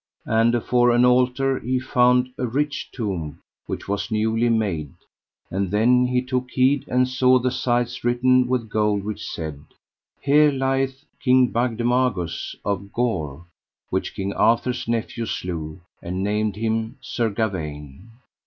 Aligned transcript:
And 0.25 0.55
afore 0.55 0.89
an 0.89 1.05
altar 1.05 1.59
he 1.59 1.79
found 1.79 2.31
a 2.39 2.47
rich 2.47 2.89
tomb, 2.91 3.39
which 3.67 3.87
was 3.87 4.09
newly 4.09 4.49
made; 4.49 4.95
and 5.51 5.69
then 5.69 6.07
he 6.07 6.23
took 6.23 6.49
heed, 6.49 6.87
and 6.87 7.07
saw 7.07 7.37
the 7.37 7.51
sides 7.51 8.03
written 8.03 8.47
with 8.47 8.67
gold 8.67 9.03
which 9.03 9.23
said: 9.29 9.59
Here 10.19 10.51
lieth 10.51 11.05
King 11.19 11.51
Bagdemagus 11.51 12.55
of 12.65 12.91
Gore, 12.91 13.45
which 13.91 14.15
King 14.15 14.33
Arthur's 14.33 14.87
nephew 14.87 15.27
slew; 15.27 15.81
and 16.01 16.23
named 16.23 16.55
him, 16.55 16.97
Sir 16.99 17.29
Gawaine. 17.29 18.09